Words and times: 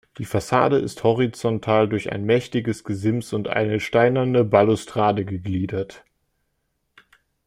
Die 0.17 0.25
Fassade 0.25 0.77
ist 0.77 1.03
horizontal 1.03 1.87
durch 1.87 2.11
ein 2.11 2.25
mächtiges 2.25 2.83
Gesims 2.83 3.33
und 3.33 3.49
eine 3.49 3.79
steinerne 3.79 4.43
Balustrade 4.43 5.25
gegliedert. 5.25 6.03